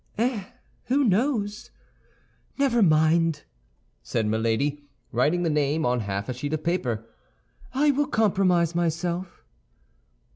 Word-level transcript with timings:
"Eh, 0.17 0.45
who 0.85 1.03
knows? 1.03 1.69
Never 2.57 2.81
mind," 2.81 3.43
said 4.01 4.25
Milady, 4.25 4.81
writing 5.11 5.43
the 5.43 5.49
name 5.51 5.85
on 5.85 5.99
half 5.99 6.27
a 6.27 6.33
sheet 6.33 6.53
of 6.53 6.63
paper; 6.63 7.05
"I 7.75 7.91
will 7.91 8.07
compromise 8.07 8.73
myself." 8.73 9.43